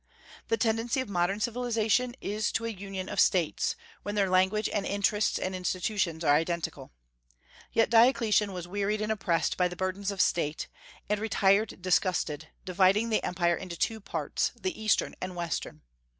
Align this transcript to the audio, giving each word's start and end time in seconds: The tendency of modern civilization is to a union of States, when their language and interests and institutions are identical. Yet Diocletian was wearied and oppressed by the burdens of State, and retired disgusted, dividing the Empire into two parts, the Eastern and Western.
The 0.47 0.57
tendency 0.57 0.99
of 0.99 1.09
modern 1.09 1.39
civilization 1.41 2.15
is 2.21 2.51
to 2.53 2.65
a 2.65 2.69
union 2.69 3.07
of 3.07 3.19
States, 3.19 3.75
when 4.01 4.15
their 4.15 4.31
language 4.31 4.67
and 4.67 4.83
interests 4.83 5.37
and 5.37 5.53
institutions 5.53 6.23
are 6.23 6.33
identical. 6.33 6.91
Yet 7.71 7.91
Diocletian 7.91 8.51
was 8.51 8.67
wearied 8.67 9.01
and 9.01 9.11
oppressed 9.11 9.57
by 9.57 9.67
the 9.67 9.75
burdens 9.75 10.09
of 10.09 10.19
State, 10.19 10.67
and 11.07 11.19
retired 11.19 11.83
disgusted, 11.83 12.47
dividing 12.65 13.09
the 13.11 13.21
Empire 13.23 13.55
into 13.55 13.77
two 13.77 13.99
parts, 13.99 14.51
the 14.59 14.81
Eastern 14.81 15.13
and 15.21 15.35
Western. 15.35 15.83